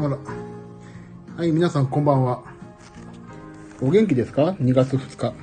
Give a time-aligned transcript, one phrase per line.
[0.00, 0.16] あら。
[1.36, 2.44] はい、皆さんこんばんは。
[3.80, 5.34] お元気ですか ?2 月2日。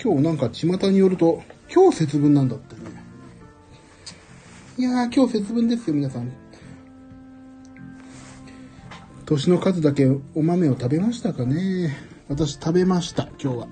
[0.00, 1.42] 今日なんか巷によると、
[1.74, 2.82] 今日節分なんだってね。
[4.78, 6.30] いやー、今日節分ですよ、皆さん。
[9.26, 10.06] 年の数だけ
[10.36, 11.96] お豆を食べましたかね
[12.28, 13.68] 私食べました、今日は。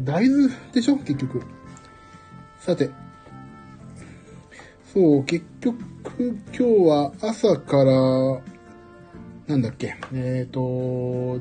[0.00, 0.96] 大豆でしょ？
[0.96, 1.42] 結局。
[2.58, 2.90] さて。
[4.92, 5.78] そう、結局、
[6.22, 7.92] 今日は朝から、
[9.46, 11.40] なんだっけ、えっ、ー、と、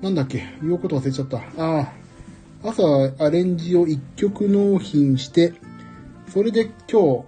[0.00, 1.38] なんだっけ、言うこと忘れちゃった。
[1.38, 1.92] ああ、
[2.62, 2.84] 朝
[3.18, 5.52] アレンジを一曲納品して、
[6.28, 7.24] それで今日、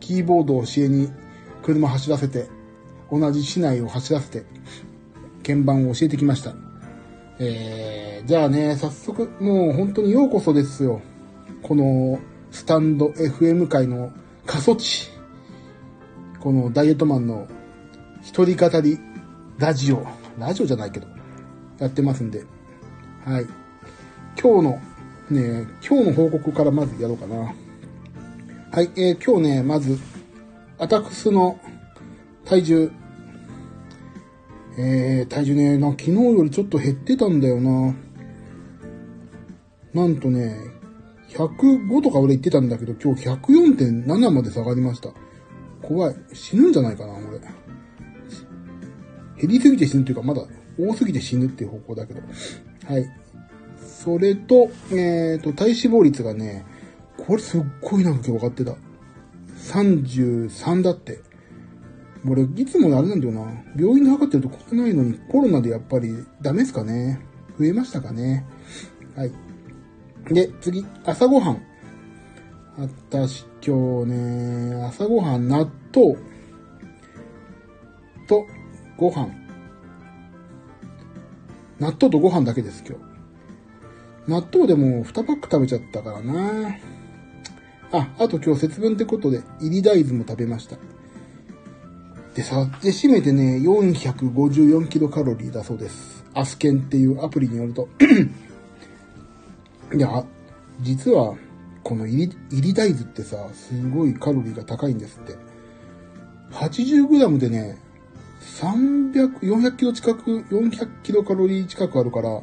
[0.00, 1.08] キーボードを教えに
[1.62, 2.48] 車走らせて、
[3.12, 4.44] 同じ市内を走らせて、
[5.46, 6.52] 鍵盤を教えてきました。
[7.38, 11.00] えー、じゃあね、早速、もう本当にようこそですよ。
[11.62, 12.18] この、
[12.50, 14.12] スタンド FM 界の
[14.52, 15.08] 過疎地。
[16.38, 17.48] このダイエットマンの
[18.22, 18.98] 一人語り
[19.56, 20.06] ラジオ。
[20.38, 21.06] ラジオじゃないけど、
[21.78, 22.44] やってますんで。
[23.24, 23.46] はい。
[24.38, 24.80] 今日の、
[25.30, 27.54] ね、今日の報告からまずやろうかな。
[28.72, 29.98] はい、えー、今日ね、まず、
[30.78, 31.58] アタックスの
[32.44, 32.92] 体重、
[34.76, 37.94] えー、体重ね、な、昨日よりちょっと減ってたんだよな。
[39.94, 40.71] なんとね、
[41.34, 45.10] 105とか俺言ってたんだけど、今日104.7まで下がりました。
[45.80, 46.16] 怖い。
[46.32, 47.40] 死ぬんじゃないかな、俺。
[49.40, 50.42] 減りすぎて死ぬっていうか、まだ
[50.78, 52.20] 多すぎて死ぬっていう方向だけど。
[52.86, 53.06] はい。
[53.78, 56.64] それと、えっ、ー、と、体脂肪率がね、
[57.16, 58.76] これすっごいなんか今日分かってた。
[59.72, 61.20] 33だって。
[62.28, 63.42] 俺、いつもあれなんだよな。
[63.76, 67.20] 病院で測ってるとこないのに、コロナでやっぱりダメですかね。
[67.58, 68.46] 増えましたかね。
[69.16, 69.32] はい。
[70.30, 71.62] で、次、朝ごはん。
[73.10, 76.16] 私、今日ね、朝ごはん、納豆
[78.28, 78.46] と
[78.96, 79.28] ご飯。
[81.80, 83.04] 納豆とご飯だけです、今日。
[84.28, 86.76] 納豆でも2パック食べちゃったからな。
[87.92, 90.76] あ、あと今日節分ってことで、入り大豆も食べました。
[92.34, 96.24] でさ、で、締めてね、454キロカロリーだそうです。
[96.32, 97.88] アスケンっていうアプリによると。
[99.94, 100.24] いや、
[100.80, 101.36] 実は、
[101.82, 105.36] この入り、入り大豆ってさ、すごいカロリーが高いんですって。
[106.52, 107.78] 80g でね、
[108.40, 112.40] 300、400キロ近く、400キロカロリー近くあるから、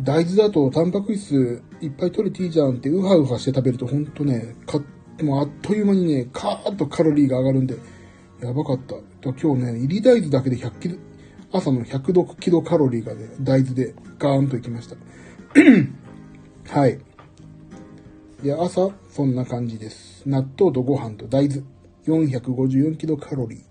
[0.00, 4.80] 大豆だとタンパク質いっぱい取れていいじゃんってウハウハして食べるとほんとね、か、
[5.22, 7.76] もうあっという間にね、カーッとカロリーが上がるんで、
[8.40, 8.94] やばかった。
[9.20, 10.96] と今日ね、入り大豆だけで100キロ、
[11.52, 14.96] 朝の106キロカロリーがね、大豆でガーンといきました。
[16.70, 16.98] はい。
[18.42, 20.28] で、朝、そんな感じです。
[20.28, 21.62] 納豆とご飯と大豆。
[22.04, 23.64] 454キロカロリ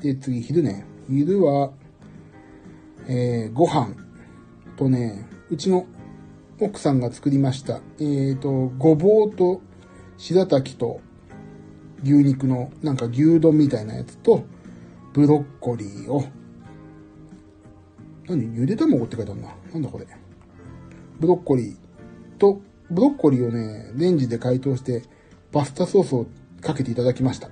[0.00, 0.02] ー。
[0.02, 0.86] で、次、昼ね。
[1.06, 1.70] 昼は、
[3.08, 3.94] えー、ご飯
[4.76, 5.86] とね、うちの
[6.58, 7.82] 奥さんが作りました。
[7.98, 9.60] えーと、ごぼうと
[10.16, 11.00] 白滝と
[12.02, 14.44] 牛肉のなんか牛丼みたいなやつと、
[15.12, 16.24] ブロッコリーを、
[18.26, 18.54] 何？
[18.54, 19.48] ゆで卵って書いてあるな。
[19.74, 20.06] なんだこれ。
[21.20, 21.81] ブロッコリー
[22.42, 22.60] と、
[22.90, 25.04] ブロッコリーをね、レンジで解凍して、
[25.52, 26.26] パスタソースを
[26.60, 27.48] かけていただきました。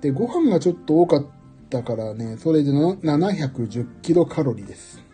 [0.00, 1.26] で、ご飯がちょっと多かっ
[1.68, 5.04] たからね、それで710キロカロリーです。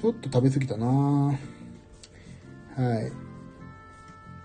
[0.00, 1.36] ちょっと食べ過ぎたなは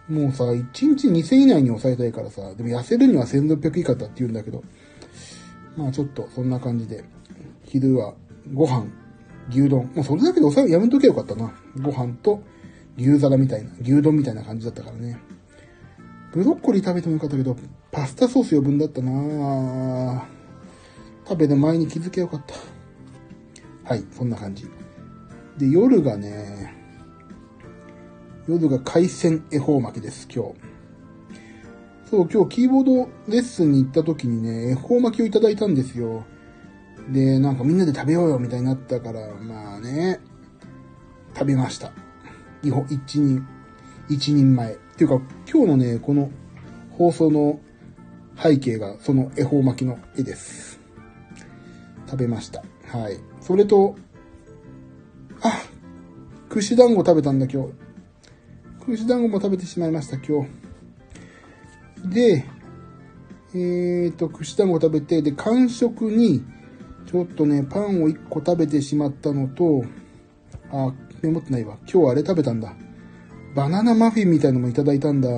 [0.10, 0.12] い。
[0.12, 4.64] もうさ、1日2000以内に抑えたいからさ、でも痩せるには1600以下だって言うんだけど、
[5.78, 7.06] まあちょっとそんな感じで、
[7.64, 8.16] 昼は
[8.54, 8.86] ご飯、
[9.50, 9.90] 牛丼。
[9.96, 11.54] もうそれだけで抑え、やめとけばよかったな。
[11.82, 12.42] ご飯と
[12.98, 15.20] 牛皿みたいな、牛丼みたいな感じだったからね。
[16.34, 17.56] ブロッコリー食べてもよかったけど、
[17.92, 20.26] パスタソース余分だったな
[21.28, 22.56] 食べる前に気づけよかった。
[23.90, 24.68] はい、そんな感じ。
[25.58, 26.76] で、夜がね、
[28.48, 30.54] 夜が海鮮恵方巻きです、今日。
[32.10, 36.26] そう、今日キーボードレッスンに行った時にね、恵方巻きをいただいたんですよ。
[37.10, 40.20] で、なんかみんなで食べようよみたいになったから、まあね、
[41.34, 41.92] 食べました。
[42.64, 43.46] 一人、
[44.10, 44.74] 一人前。
[44.74, 45.22] っていうか、
[45.52, 46.32] 今日のね、この
[46.92, 47.60] 放送の
[48.38, 50.80] 背景がその恵方巻きの絵です。
[52.06, 52.64] 食べました。
[52.88, 53.20] はい。
[53.42, 53.96] それと、
[55.42, 55.62] あ、
[56.50, 57.74] 串団子食べたんだ今日。
[58.86, 62.10] 串団子も食べてしまいました今日。
[62.10, 62.46] で、
[63.54, 66.44] えーと、串団子食べて、で、完食に、
[67.06, 69.84] ちょっとね、パンを1個食べてしまったのと、
[70.72, 71.78] あ、メモってないわ。
[71.92, 72.74] 今日あれ食べたんだ。
[73.56, 75.30] バナナマフィンみたいのもいただいたんだ。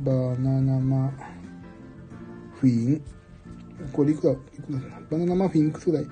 [0.00, 1.12] バナナマ
[2.60, 3.02] フィン。
[3.92, 4.78] これいくら、いくら
[5.10, 6.06] バナナマフィンいくつぐらい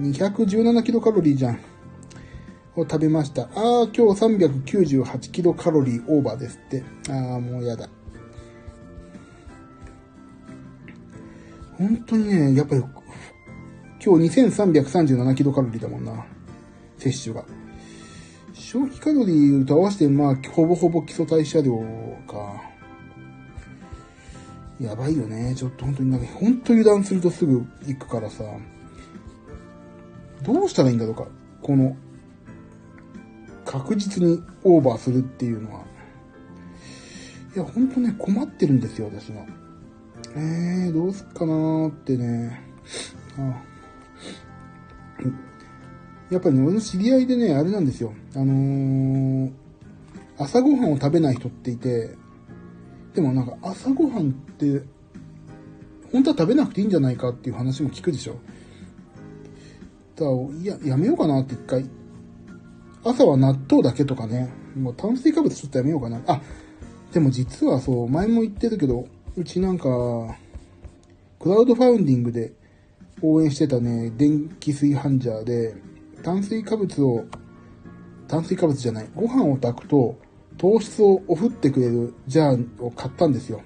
[0.00, 1.58] ?217 キロカロリーじゃん。
[2.80, 3.42] を食べました。
[3.42, 6.84] ああ、今日398キロカロリーオーバーですって。
[7.10, 7.88] ああ、もうやだ。
[11.76, 12.82] 本当にね、やっぱり、
[14.04, 16.24] 今日2337キロカロリーだもんな。
[16.98, 17.44] 摂取が。
[18.54, 21.78] 消費カロリーと合わせて、まあ、ほぼほぼ基礎代謝量
[22.26, 22.60] か。
[24.80, 25.54] やばいよね。
[25.56, 28.44] ちょっと本当になんか、本当油断するとすぐ行くからさ。
[30.42, 31.26] どうしたらいいんだろうか。
[31.62, 31.96] この、
[33.64, 35.84] 確実にオーバーするっていうのは。
[37.54, 39.44] いや、ほんとね、困ってるんですよ、私が。
[40.36, 42.60] えー、どうすっかなーってね。
[43.38, 43.62] あ
[46.30, 48.12] やっぱりね、俺の知り合いでね、あれなんですよ。
[48.34, 49.50] あのー、
[50.36, 52.14] 朝ごはんを食べない人っていて、
[53.14, 54.82] でもなんか朝ごはんって、
[56.12, 58.36] 本当は食べなくていいんじゃないかっていう話も聞くでしょ。
[60.16, 61.88] だから、いや、やめようかなって一回。
[63.04, 66.20] 朝は納豆だけとかね、もう炭水化物ちょっとやめようかな。
[66.26, 66.42] あ、
[67.12, 70.36] でも実はそう、前も言ってるけど、うちなんか、
[71.38, 72.52] クラウドファウンディングで
[73.22, 75.74] 応援してたね、電気炊飯ジャーで、
[76.22, 77.24] 炭水化物を、
[78.26, 80.18] 炭水化物じゃない、ご飯を炊くと、
[80.56, 83.60] 糖質をおふってくれるジャーを買ったんですよ。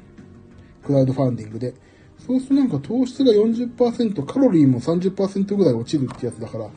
[0.84, 1.75] クラウドファンディングで。
[2.19, 6.69] そうするとなんか糖質が40%、カロリーも30%ぐらい落ちるってやつだから、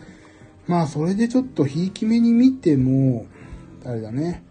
[0.68, 3.28] まあそれでちょっとひいき目に見ても、
[3.86, 4.44] あれだね。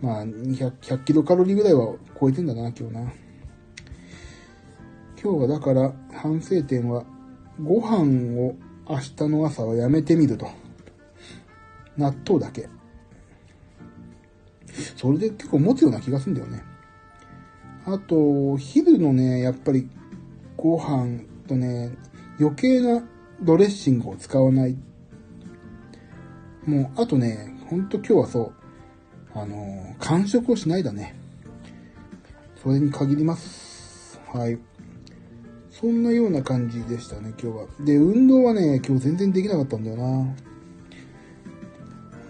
[0.00, 3.00] まあ200、100キロカロリーぐらいは超えてんだな、今日な。
[5.22, 7.04] 今日はだから反省点は、
[7.62, 8.54] ご飯を
[8.88, 10.48] 明日の朝はやめてみると。
[11.96, 12.68] 納豆だけ。
[14.96, 16.62] それで結構持つような気がするんだよね。
[17.84, 19.88] あと、昼のね、やっぱり
[20.56, 21.96] ご飯とね、
[22.38, 23.02] 余計な
[23.42, 24.76] ドレッシングを使わない。
[26.64, 28.54] もう、あとね、ほんと今日はそう、
[29.34, 31.16] あの、完食をしないだね。
[32.62, 34.20] それに限ります。
[34.32, 34.58] はい。
[35.78, 37.66] そんなような感じでしたね、今日は。
[37.80, 40.04] で、運動はね、今日全然できなかったんだよな。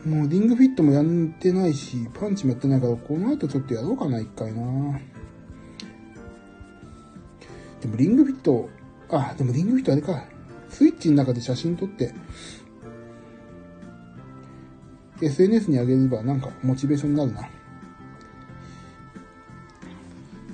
[0.04, 1.04] もうリングフィットもやっ
[1.38, 4.98] てないし、パンチもやってないから、この後ちょっとやろうかな、一回な。
[7.81, 8.69] でもリングフィット、
[9.10, 10.25] あ、でもリングフィットあれか。
[10.69, 12.12] スイッチの中で写真撮って、
[15.22, 17.43] SNS に上げればなんかモチベーションになるな。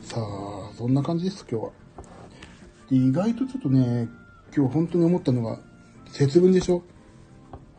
[0.02, 1.81] さあ、そんな感じです、今日は？
[2.90, 4.08] 意外とちょっとね、
[4.54, 5.58] 今日本当に思ったのが、
[6.10, 6.82] 節分でしょ？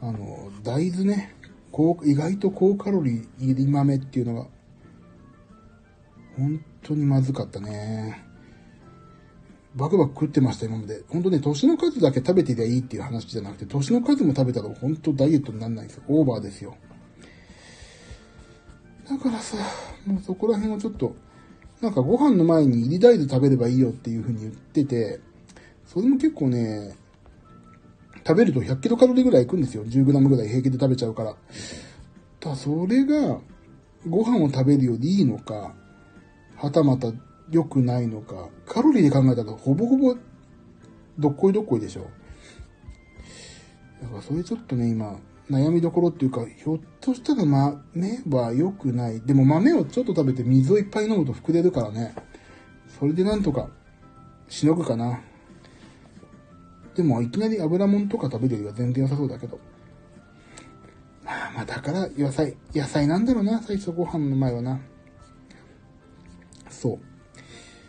[0.01, 1.35] あの、大豆ね。
[1.71, 4.47] 高、意外と高カロリー入り豆っていうのが、
[6.35, 8.23] 本当にまずかったね。
[9.75, 11.03] バクバク食ってました、今まで。
[11.09, 16.03] 本当ね、年の数だけ食べてりゃいいっていう話じゃなくて、年の数も食べたら本当ダイエットにならないんですよ。
[16.07, 16.75] オーバーですよ。
[19.09, 19.57] だからさ、
[20.05, 21.15] もうそこら辺をちょっと、
[21.83, 25.19] なんかご飯の前に入り大豆食べればいいよっていう風に言ってて、
[25.85, 26.95] それも結構ね、
[28.25, 29.83] 食べると100キロカロリーぐらいいくんですよ。
[29.83, 31.36] 10グラムぐらい平気で食べちゃうから。
[32.39, 33.38] ただそれが、
[34.08, 35.75] ご飯を食べるよりいいのか、
[36.55, 37.12] はたまた
[37.51, 40.15] 良くないのか、カロリーで考えたらほぼほぼ
[41.19, 42.08] どっこいどっこいでしょ。
[44.01, 45.19] だからそれちょっとね、今、
[45.53, 47.77] 悩みどころっていうか、ひょっとしたら豆
[48.29, 49.22] は良くない。
[49.22, 52.15] でも豆をちょっと食べて水をいっぱい飲むと膨れるからね。
[53.00, 53.69] それでなんとか、
[54.48, 55.19] しのぐかな。
[56.95, 59.60] でも、いきなり油もんとか食べるよりは全然良さそうだけど。
[61.24, 64.79] まあまあ、だから野菜、野菜なんだろうな、最初ご飯の前はな。
[66.69, 67.00] そう。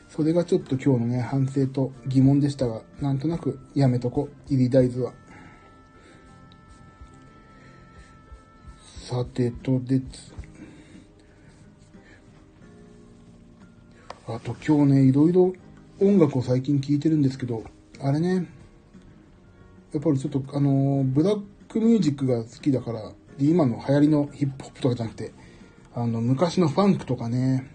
[0.09, 5.13] それがちょっと今日のね、反省と疑問でしたが、なんとなくやめとこ、入り大豆は。
[9.05, 10.35] さてとです。
[14.27, 15.53] あと今日ね、いろいろ
[16.01, 17.65] 音楽を最近聴いてるんですけど、
[18.01, 18.47] あれね、
[19.93, 25.35] やっぱりちょっとあの、ブラックミュージックが好きだから、で今の流行りのヒップホップとかじゃなくて、
[25.95, 27.71] あの、昔のファンクとかね、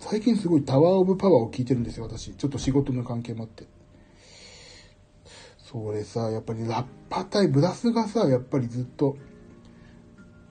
[0.00, 2.34] 最近すごいタワーオブパワーを聞いてるんですよ、私。
[2.34, 3.68] ちょっと仕事の関係もあって。
[5.58, 9.16] それさ、やっぱりラッパ対ブラスがさ、やっぱりずっと、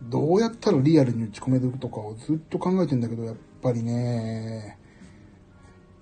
[0.01, 4.77] どうやったらリアルに打ち込めるとかをずっと考えてんだけど、やっぱりね、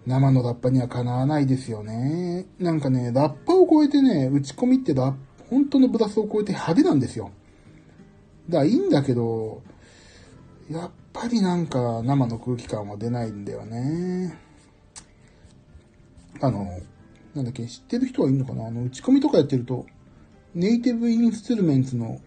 [0.05, 2.45] 生のラッパにはかなわないですよね。
[2.59, 5.15] なんかね、ラッパを超えてね、打ち込みってラ
[5.49, 7.31] 本当のブラスを超えて派手なんですよ。
[8.49, 9.61] だからいいんだけど、
[10.69, 14.37] やっぱりなんか生の空気感は出ないんだよね。
[16.41, 16.67] あの、
[17.33, 18.67] なんだっけ、知ってる人はいるのかな？
[18.67, 19.85] あの、打ち込みとかやってると、
[20.53, 22.19] ネイティブインストゥルメンツの、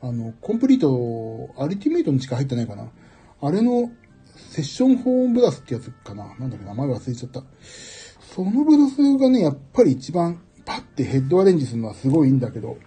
[0.00, 2.88] あの、コンプリート、アルティメイトにしか入ってないかな。
[3.40, 3.90] あれの、
[4.50, 6.34] セッションホームブラスってやつかな。
[6.38, 7.42] なんだっけ、名前忘れちゃった。
[8.20, 12.78] そのブラスがね、やっぱり一番パッてヘッドアレンジするのはすごいいいんだけど、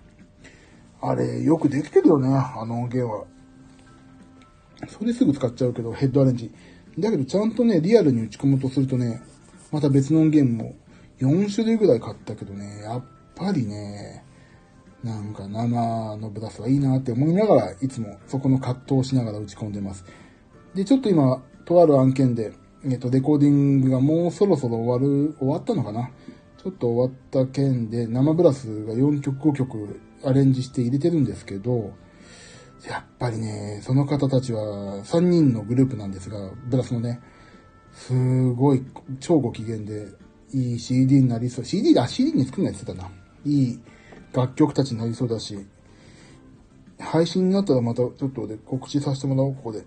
[1.01, 3.25] あれ、よくできてるよね、あの音源は。
[4.87, 6.51] それすぐ使っちゃうけど、ヘッドアレンジ。
[6.97, 9.21] だけど、ちゃんとね、リアルに打ち込むとするとね、
[9.71, 10.75] また別の音源も
[11.19, 13.03] 4種類ぐらい買ったけどね、やっ
[13.35, 14.23] ぱりね、
[15.03, 20.05] なんか生のブラスはいいなって思いながら、いつもそこの葛藤をしながら打ち込んでます。
[20.75, 22.53] で、ちょっと今、とある案件で、
[22.83, 26.09] えっと、レコーディングがもうそろそろ終わる、終わったのかな？
[26.63, 31.93] ちょっと終わった件で、生ブラスが4曲5曲アレンジして入れてるんですけど、
[32.87, 37.19] やっぱりね、その方たちは3人のグループなんですが、ブラスのね、
[37.93, 38.13] す
[38.53, 38.83] ごい
[39.19, 40.07] 超ご機嫌で、
[40.53, 41.65] いい CD になりそう。
[41.65, 43.15] CD だ、CD に作んないって言ってたな。
[43.45, 43.79] いい
[44.33, 45.65] 楽曲たちになりそうだし、
[46.99, 49.83] 配信になったらまたちょっとで告知させてもらおう、ここで。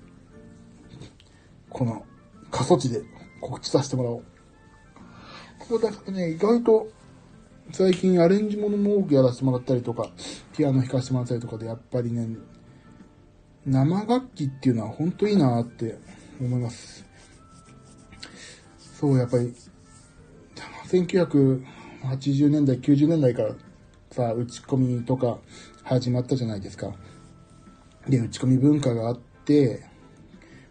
[1.71, 2.05] この
[2.51, 3.03] 過疎地で
[3.41, 4.25] 告知させてもらおう。
[5.59, 6.89] ここだからね、意外と
[7.73, 10.11] 最近アレンジものも多くやらせてもらったりとか、
[10.57, 12.29] ピアノ弾かせてもらったりとかで、やっぱりね、
[13.67, 15.99] 生楽器っていうのは本当いいなって
[16.41, 17.05] 思います。
[19.01, 19.55] そう、やっぱり、
[20.87, 23.55] 1980年代、90年代から
[24.15, 25.39] さ、打ち込みとか
[25.83, 26.93] 始まったじゃないですか。
[28.09, 29.83] で、打ち込み文化があって、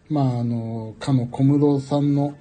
[0.10, 2.36] まあ、あの、かの小室さんの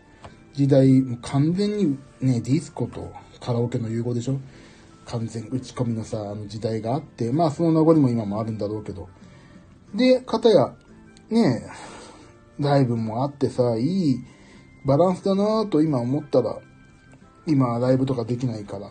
[0.53, 4.39] 時代、もう完全にね、ディスコとカラオケの融合でしょ
[5.07, 9.09] 完全打ち込みのさ、あの時代があって、まあその名残も今もあるんだろうけど。
[9.95, 10.75] で、かたや、
[11.31, 11.67] ね、
[12.61, 14.17] ライブもあってさ、いい
[14.85, 16.59] バランスだなぁと今思ったら、
[17.47, 18.91] 今ライブとかできないから、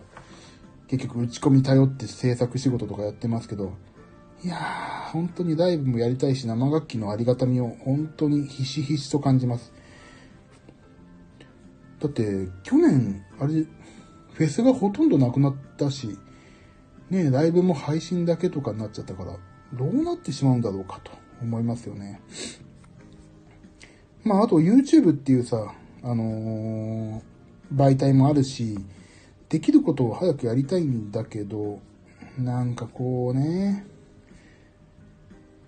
[0.92, 3.78] 結局打ち込み頼って制作仕事とかやってますけど、
[4.44, 9.72] いやー、本当にライブもやりたいし、生楽器のありがたみを本当にひしひしと感じます。
[12.02, 16.18] だって、去年、あれ、フェスがほとんどなくなったし、
[17.10, 19.38] ねライブも配信だけとかになっちゃったから、
[19.74, 22.20] どうなってしまうんだろうかと思いますよね。
[24.26, 28.78] まあ、あと YouTube っていうさ、あのー、媒体もあるし、
[29.52, 31.82] できることを早くやりたいんだけど、
[32.38, 33.86] なんかこうね、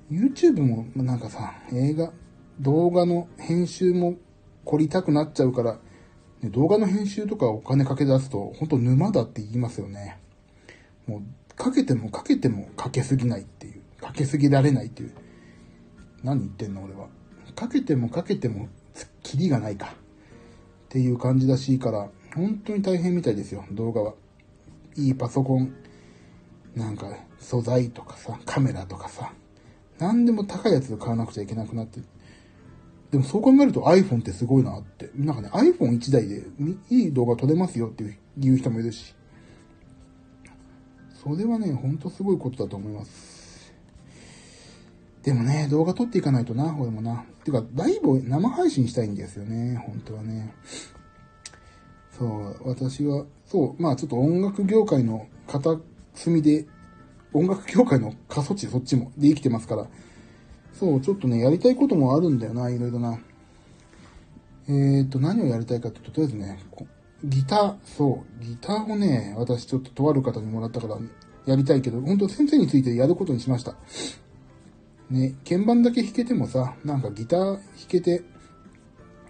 [0.09, 2.13] YouTube もなんかさ、映画、
[2.61, 4.15] 動画の編集も
[4.63, 5.79] 凝りたくなっちゃうから、
[6.41, 10.17] ね、動画の編集とかお金かけ出すと、本当沼だって言いますよね。
[11.05, 13.81] もう、かけてもかけてもかけすぎないっていう。
[14.01, 15.11] かけすぎられないっていう。
[16.23, 17.09] 何言ってんの俺は。
[17.53, 18.69] かけてもかけても、
[19.23, 19.87] キリがないか。
[19.87, 19.89] っ
[20.87, 24.13] ていう感じらしいから、本当に大変みたいですよ、動画は。
[24.95, 25.73] いいパソコン、
[26.75, 27.07] なんか、
[27.39, 29.33] 素材とかさ、カメラとかさ、
[29.99, 31.99] 何でも高いやつを買わなくちゃいけなくなって
[33.13, 35.07] でもそう考えると iPhone ってすごいなって。
[35.13, 36.43] なんかね、iPhone1 台で
[36.89, 39.13] いい動画撮れますよっていう人もいるし。
[41.23, 43.71] それはね、ほんとすごいことだと思います。
[45.21, 47.23] でもね、動画撮っていかないとな、俺もな。
[47.43, 50.51] てか、ライブを生配信したいんですよね、本当はね。
[52.23, 52.29] そ
[52.65, 55.77] う、私は、そう、まあちょっと音楽業界の片
[56.13, 56.65] 隅で、
[57.33, 59.87] 音楽業界の過疎地そっちもで生きてますから、
[60.71, 63.19] そう、ちょっとね、やりたいこともあるんだよな、いろいろな。
[64.69, 66.59] えーと、何をやりたいかっていうと、とりあえずね、
[67.25, 70.97] ギター、そう、ギターをね、私ちょっととある方にもらったから
[71.45, 73.75] やりたいけど、本当先生についてやることにしました。
[75.09, 78.23] ね、鍵盤だけ弾けてもさ、なんかギター弾けて、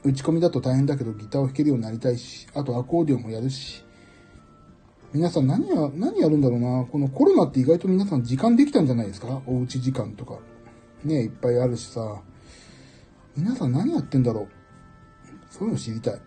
[0.03, 3.83] 打ち込みだと大変だけどギターを弾けるようになりたいし、あとアコーディオンもやるし、
[5.13, 6.86] 皆さん何や、何やるんだろうな。
[6.86, 9.41] このコロナって意外と皆さん時間できたんじゃないですか？
[9.45, 10.39] おうち時間とか。
[11.03, 12.22] ね、いっぱいあるしさ、
[13.36, 14.48] 皆さん何やってんだろう？
[15.50, 16.22] そういうの知りたい。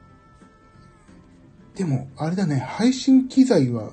[1.75, 3.90] でも、あれだね、配信機材は、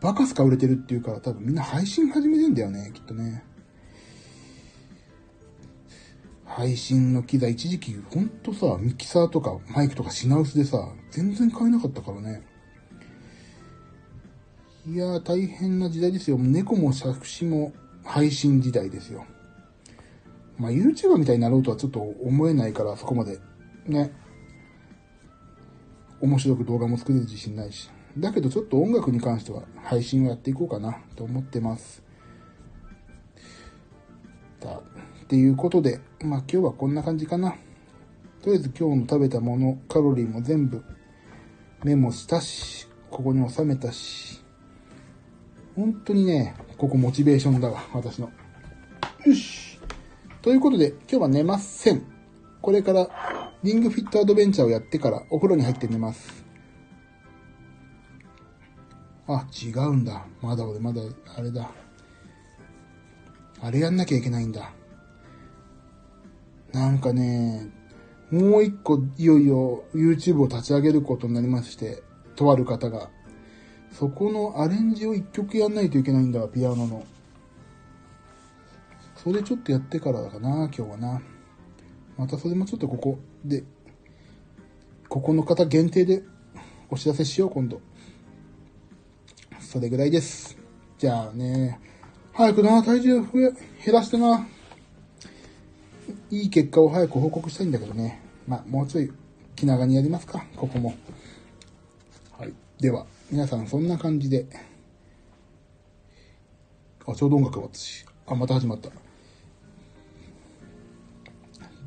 [0.00, 3.44] バカすか売れてるっていうから、多分みんな配信始めてんだよね、きっとね。
[6.54, 12.42] 配信の機材、一時期、ほんとさ、ミキサーとかマイクとか品薄でさ、全然買えなかったからね。
[14.86, 16.36] いやー、大変な時代ですよ。
[16.36, 17.72] 猫も作詞も
[18.04, 19.24] 配信時代ですよ。
[20.58, 23.38] まあ、YouTuber みたいになろうとはちょっと思えないから、そこまで。
[23.86, 24.12] ね。
[26.20, 27.90] 面白く動画も作れる自信ないし。
[28.18, 32.01] だけどちょっと音楽に関しては配信をやっていこうかなと思ってます。
[35.32, 37.52] っていうことで、まあ今日はこんな感じかな。
[38.42, 40.84] とりあえず今日の食べたもの、カロリーも全部
[41.84, 44.44] メモしたし、ここに収めたし、
[45.74, 48.30] 本当にね、ここモチベーションだわ、私の。
[49.24, 49.80] よし。
[50.42, 52.02] ということで、今日は寝ません。
[52.60, 53.08] これから、
[53.62, 56.44] リングフィットアドベンチャーをやってからお風呂に入って寝ます。
[59.26, 60.26] あ、違うんだ。
[60.42, 61.00] まだ俺、まだ、
[61.38, 61.70] あれだ。
[63.62, 64.70] あれやんなきゃいけないんだ。
[66.72, 67.68] なんかね、
[68.30, 72.02] もう一個、いよいよ YouTube を立ち上げることになりまして、
[72.34, 73.10] とある方が。
[73.92, 77.04] そこのアレンジを一曲やんないといけないんだわ、ピアノの。
[79.22, 81.22] それちょっとやってからだかな、今日はな。
[82.16, 83.64] またそれもちょっとここで、
[85.08, 86.22] ここの方限定で
[86.88, 87.82] お知らせしよう、今度。
[89.60, 90.56] それぐらいです。
[90.98, 91.78] じゃあね、
[92.32, 93.52] 早くな、体重増え、
[93.84, 94.46] 減らしてな。
[96.32, 98.22] いい結果を早く報告したいんだけどね。
[98.48, 99.12] まあ、もうちょい
[99.54, 100.94] 気長にやりますか、ここも。
[102.38, 102.54] はい。
[102.80, 104.46] では、皆さんそんな感じで。
[107.06, 108.06] あ、ちょうど音楽が終わったし。
[108.26, 108.88] あ、また始まった。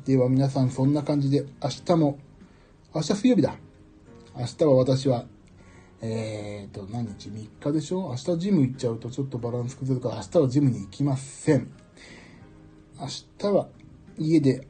[0.04, 2.16] では皆さんそんな感じで、明日も、
[2.94, 3.56] 明日水曜日だ。
[4.38, 5.26] 明日は私は、
[6.00, 8.10] えーと、何日 ?3 日でしょ？
[8.10, 11.68] 明日ジム行っちゃうとちょっとバランス崩れるから、明日はジムに行きません。
[13.00, 13.06] 明
[13.38, 13.66] 日は
[14.18, 14.66] 家で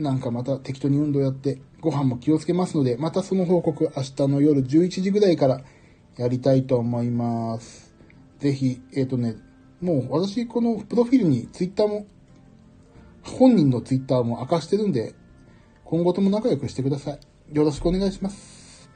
[0.00, 5.60] なんかまた適当に運動やってご飯も気をつけますので、またその報告明日の夜11時ぐらいから
[6.16, 7.94] やりたいと思います。
[8.38, 9.36] ぜひ、えっ、とね、
[9.80, 12.06] もう私このプロフィールにツイッターも、
[13.22, 15.14] 本人のツイッターも明かしてるんで、
[15.84, 17.54] 今後とも仲良くしてください。
[17.54, 18.90] よろしくお願いします。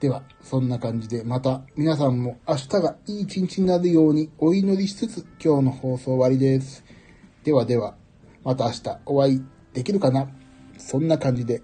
[0.00, 6.84] では、そんな感じでまた皆さんも明日がいい一日になるようにお祈りしつつ今日の放送終わりです。
[7.44, 7.97] ではでは、
[8.48, 10.26] また明日お会いできるかな？
[10.78, 11.60] そんな感じで、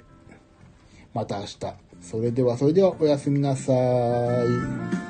[1.15, 1.59] また明日。
[2.03, 5.04] それではそれではおやすみなさい。